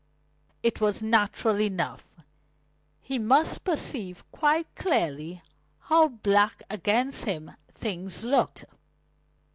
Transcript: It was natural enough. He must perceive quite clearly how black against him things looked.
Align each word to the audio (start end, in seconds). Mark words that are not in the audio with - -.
It 0.63 0.81
was 0.81 1.03
natural 1.03 1.61
enough. 1.61 2.15
He 3.01 3.19
must 3.19 3.63
perceive 3.63 4.23
quite 4.31 4.65
clearly 4.73 5.43
how 5.77 6.07
black 6.07 6.63
against 6.71 7.25
him 7.25 7.51
things 7.71 8.23
looked. 8.23 8.65